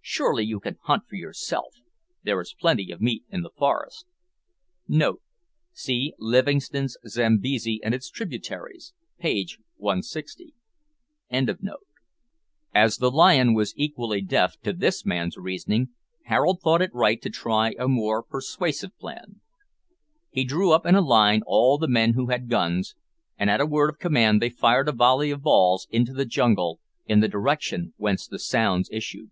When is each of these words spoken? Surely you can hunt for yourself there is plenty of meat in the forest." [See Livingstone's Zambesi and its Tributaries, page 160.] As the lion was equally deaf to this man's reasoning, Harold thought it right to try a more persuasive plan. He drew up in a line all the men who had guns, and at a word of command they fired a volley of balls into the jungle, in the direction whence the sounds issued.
Surely 0.00 0.44
you 0.46 0.60
can 0.60 0.78
hunt 0.84 1.02
for 1.06 1.16
yourself 1.16 1.74
there 2.22 2.40
is 2.40 2.56
plenty 2.58 2.90
of 2.90 3.02
meat 3.02 3.22
in 3.28 3.42
the 3.42 3.50
forest." 3.50 4.06
[See 5.74 6.14
Livingstone's 6.18 6.96
Zambesi 7.06 7.80
and 7.84 7.92
its 7.94 8.08
Tributaries, 8.08 8.94
page 9.18 9.58
160.] 9.76 10.54
As 12.72 12.96
the 12.96 13.10
lion 13.10 13.52
was 13.52 13.74
equally 13.76 14.22
deaf 14.22 14.56
to 14.62 14.72
this 14.72 15.04
man's 15.04 15.36
reasoning, 15.36 15.90
Harold 16.24 16.62
thought 16.62 16.80
it 16.80 16.94
right 16.94 17.20
to 17.20 17.28
try 17.28 17.74
a 17.78 17.86
more 17.86 18.22
persuasive 18.22 18.96
plan. 18.96 19.42
He 20.30 20.44
drew 20.44 20.72
up 20.72 20.86
in 20.86 20.94
a 20.94 21.02
line 21.02 21.42
all 21.46 21.76
the 21.76 21.88
men 21.88 22.14
who 22.14 22.28
had 22.30 22.48
guns, 22.48 22.94
and 23.36 23.50
at 23.50 23.60
a 23.60 23.66
word 23.66 23.90
of 23.90 23.98
command 23.98 24.40
they 24.40 24.48
fired 24.48 24.88
a 24.88 24.92
volley 24.92 25.30
of 25.30 25.42
balls 25.42 25.86
into 25.90 26.14
the 26.14 26.24
jungle, 26.24 26.80
in 27.04 27.20
the 27.20 27.28
direction 27.28 27.92
whence 27.98 28.26
the 28.26 28.38
sounds 28.38 28.88
issued. 28.90 29.30